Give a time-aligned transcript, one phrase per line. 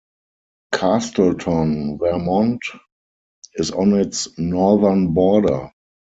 [0.73, 2.59] Castleton, Vermont,
[3.53, 5.71] is on its northern border.